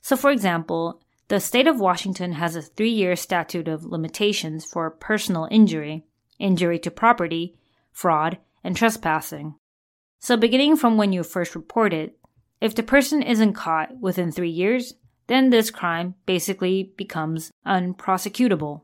[0.00, 4.90] So, for example, the state of Washington has a three year statute of limitations for
[4.90, 6.04] personal injury
[6.40, 7.54] injury to property,
[7.92, 9.54] fraud, and trespassing.
[10.18, 12.18] So, beginning from when you first report it,
[12.60, 14.94] if the person isn't caught within three years,
[15.28, 18.82] then this crime basically becomes unprosecutable.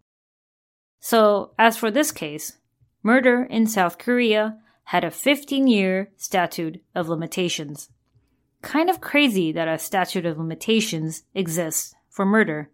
[1.01, 2.59] So, as for this case,
[3.03, 7.91] murder in South Korea had a 15 year statute of limitations.
[8.63, 12.71] Kind of crazy that a statute of limitations exists for murder,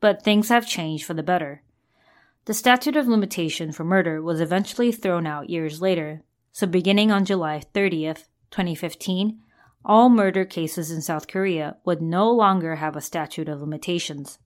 [0.00, 1.62] but things have changed for the better.
[2.44, 7.24] The statute of limitation for murder was eventually thrown out years later, so beginning on
[7.24, 9.40] July 30th, 2015,
[9.84, 14.38] all murder cases in South Korea would no longer have a statute of limitations.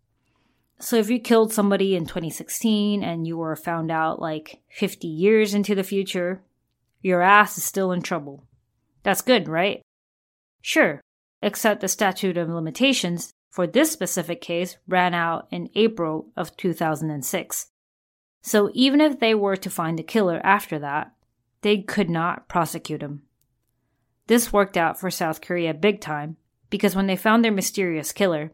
[0.83, 5.55] So if you killed somebody in 2016 and you were found out like 50 years
[5.55, 6.43] into the future,
[7.01, 8.45] your ass is still in trouble.
[9.05, 9.81] That's good, right?
[10.61, 11.01] Sure,
[11.41, 17.69] except the statute of limitations for this specific case ran out in April of 2006.
[18.43, 21.13] So even if they were to find the killer after that,
[21.61, 23.23] they could not prosecute him.
[24.27, 26.39] This worked out for South Korea big time
[26.71, 28.51] because when they found their mysterious killer,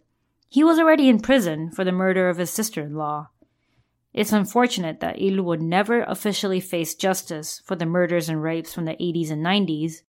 [0.48, 3.28] he was already in prison for the murder of his sister in law.
[4.14, 8.86] It's unfortunate that Il would never officially face justice for the murders and rapes from
[8.86, 10.02] the 80s and 90s,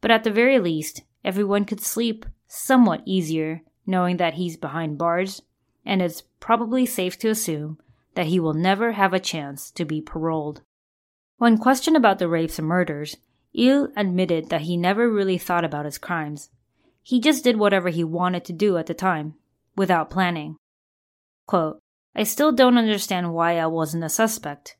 [0.00, 5.42] but at the very least, everyone could sleep somewhat easier knowing that he's behind bars,
[5.84, 7.78] and it's probably safe to assume
[8.14, 10.62] that he will never have a chance to be paroled.
[11.38, 13.16] When questioned about the rapes and murders,
[13.54, 16.50] Il admitted that he never really thought about his crimes.
[17.02, 19.34] He just did whatever he wanted to do at the time,
[19.76, 20.56] without planning.
[21.46, 21.80] Quote,
[22.14, 24.76] I still don't understand why I wasn't a suspect.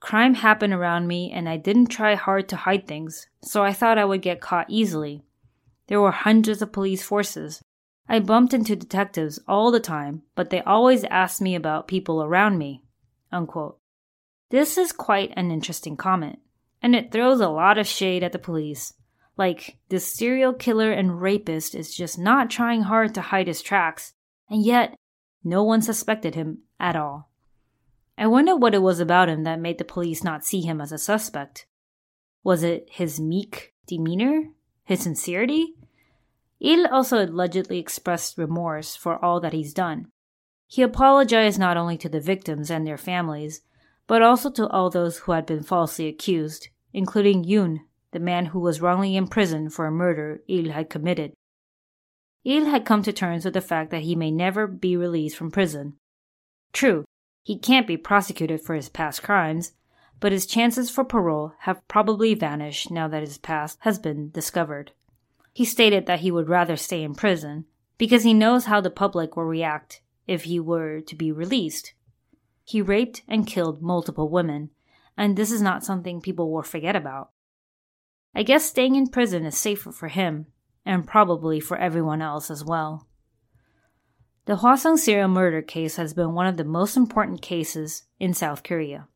[0.00, 3.98] Crime happened around me and I didn't try hard to hide things, so I thought
[3.98, 5.22] I would get caught easily.
[5.86, 7.62] There were hundreds of police forces.
[8.08, 12.58] I bumped into detectives all the time, but they always asked me about people around
[12.58, 12.82] me.
[13.30, 13.78] Unquote.
[14.50, 16.40] This is quite an interesting comment,
[16.82, 18.94] and it throws a lot of shade at the police.
[19.36, 24.12] Like, this serial killer and rapist is just not trying hard to hide his tracks,
[24.50, 24.96] and yet
[25.44, 27.30] no one suspected him at all.
[28.18, 30.92] I wonder what it was about him that made the police not see him as
[30.92, 31.66] a suspect.
[32.44, 34.50] Was it his meek demeanor?
[34.84, 35.74] His sincerity?
[36.60, 40.08] Il also allegedly expressed remorse for all that he's done.
[40.66, 43.62] He apologized not only to the victims and their families,
[44.06, 47.78] but also to all those who had been falsely accused, including Yoon,
[48.12, 51.32] the man who was wrongly imprisoned for a murder Il had committed.
[52.44, 55.50] Il had come to terms with the fact that he may never be released from
[55.50, 55.96] prison.
[56.72, 57.04] True,
[57.42, 59.72] he can't be prosecuted for his past crimes,
[60.20, 64.92] but his chances for parole have probably vanished now that his past has been discovered.
[65.52, 67.64] He stated that he would rather stay in prison
[67.98, 71.92] because he knows how the public will react if he were to be released.
[72.64, 74.70] He raped and killed multiple women,
[75.16, 77.30] and this is not something people will forget about.
[78.34, 80.46] I guess staying in prison is safer for him,
[80.84, 83.06] and probably for everyone else as well.
[84.46, 88.62] The Hwaseong serial murder case has been one of the most important cases in South
[88.62, 89.06] Korea.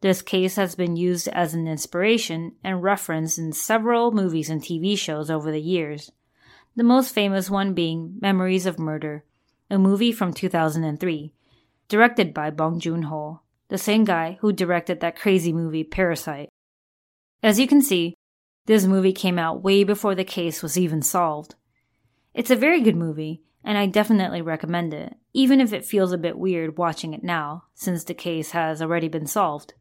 [0.00, 4.96] This case has been used as an inspiration and reference in several movies and TV
[4.98, 6.10] shows over the years,
[6.74, 9.24] the most famous one being Memories of Murder,
[9.70, 11.32] a movie from 2003,
[11.88, 16.48] directed by Bong Joon Ho, the same guy who directed that crazy movie Parasite.
[17.42, 18.14] As you can see,
[18.66, 21.54] this movie came out way before the case was even solved.
[22.34, 26.18] It's a very good movie, and I definitely recommend it, even if it feels a
[26.18, 29.74] bit weird watching it now, since the case has already been solved.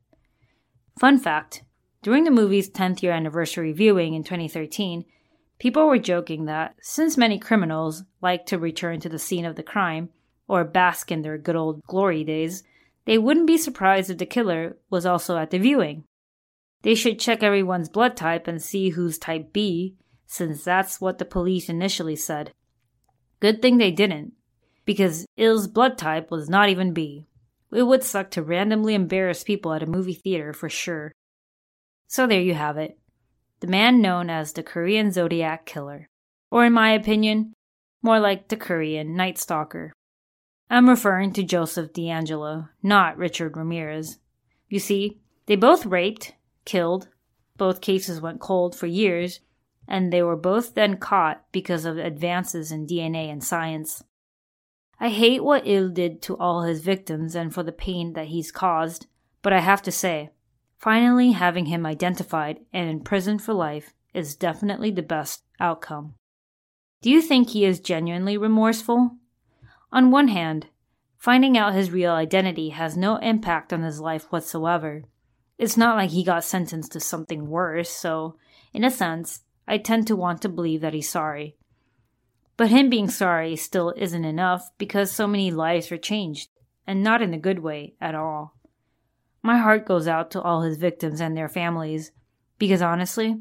[0.99, 1.63] Fun fact
[2.01, 5.05] during the movie's 10th year anniversary viewing in 2013,
[5.59, 9.63] people were joking that since many criminals like to return to the scene of the
[9.63, 10.09] crime
[10.47, 12.63] or bask in their good old glory days,
[13.05, 16.03] they wouldn't be surprised if the killer was also at the viewing.
[16.83, 21.25] They should check everyone's blood type and see who's type B, since that's what the
[21.25, 22.51] police initially said.
[23.39, 24.33] Good thing they didn't,
[24.85, 27.27] because Il's blood type was not even B.
[27.71, 31.11] It would suck to randomly embarrass people at a movie theater for sure.
[32.07, 32.97] So there you have it.
[33.61, 36.07] The man known as the Korean Zodiac Killer.
[36.49, 37.53] Or, in my opinion,
[38.01, 39.93] more like the Korean Night Stalker.
[40.69, 44.17] I'm referring to Joseph DeAngelo, not Richard Ramirez.
[44.67, 46.33] You see, they both raped,
[46.65, 47.07] killed,
[47.57, 49.39] both cases went cold for years,
[49.87, 54.03] and they were both then caught because of advances in DNA and science.
[54.99, 58.51] I hate what Il did to all his victims and for the pain that he's
[58.51, 59.07] caused,
[59.41, 60.29] but I have to say,
[60.77, 66.15] finally having him identified and imprisoned for life is definitely the best outcome.
[67.01, 69.17] Do you think he is genuinely remorseful?
[69.91, 70.67] On one hand,
[71.17, 75.03] finding out his real identity has no impact on his life whatsoever.
[75.61, 78.35] It's not like he got sentenced to something worse, so,
[78.73, 81.55] in a sense, I tend to want to believe that he's sorry.
[82.57, 86.49] But him being sorry still isn't enough because so many lives were changed,
[86.87, 88.55] and not in a good way at all.
[89.43, 92.11] My heart goes out to all his victims and their families,
[92.57, 93.39] because honestly,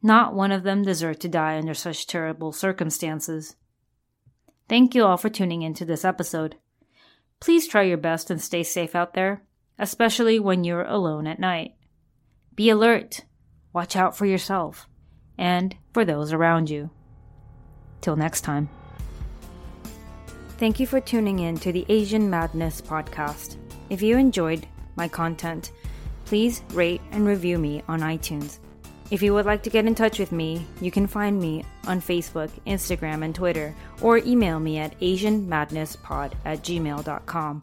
[0.00, 3.56] not one of them deserved to die under such terrible circumstances.
[4.68, 6.58] Thank you all for tuning in to this episode.
[7.40, 9.42] Please try your best and stay safe out there,
[9.78, 11.74] especially when you're alone at night.
[12.54, 13.24] Be alert,
[13.72, 14.88] watch out for yourself,
[15.36, 16.90] and for those around you.
[18.00, 18.68] Till next time.
[20.58, 23.56] Thank you for tuning in to the Asian Madness podcast.
[23.90, 24.66] If you enjoyed
[24.96, 25.72] my content,
[26.24, 28.58] please rate and review me on iTunes.
[29.10, 32.00] If you would like to get in touch with me, you can find me on
[32.00, 37.62] Facebook, Instagram, and Twitter, or email me at AsianMadnessPod at gmail.com.